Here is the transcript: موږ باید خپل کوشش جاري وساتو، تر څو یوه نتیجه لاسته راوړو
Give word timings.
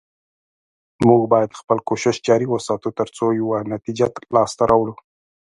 موږ 1.07 1.21
باید 1.33 1.57
خپل 1.59 1.77
کوشش 1.89 2.15
جاري 2.27 2.47
وساتو، 2.49 2.89
تر 2.99 3.07
څو 3.15 3.25
یوه 3.41 3.57
نتیجه 3.73 4.05
لاسته 4.35 4.63
راوړو 4.69 4.93